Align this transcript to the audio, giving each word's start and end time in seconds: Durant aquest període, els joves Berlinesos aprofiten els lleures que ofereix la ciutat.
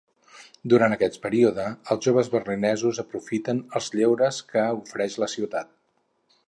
Durant 0.71 0.95
aquest 0.95 1.19
període, 1.25 1.65
els 1.95 2.07
joves 2.07 2.31
Berlinesos 2.37 3.03
aprofiten 3.05 3.61
els 3.81 3.93
lleures 3.99 4.43
que 4.55 4.67
ofereix 4.83 5.21
la 5.25 5.31
ciutat. 5.37 5.71